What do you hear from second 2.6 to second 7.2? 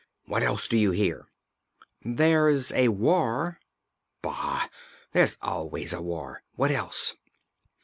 a war. "Bah! there's always a war. What else?"